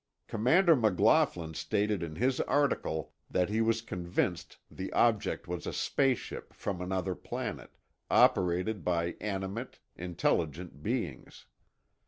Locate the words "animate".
9.21-9.77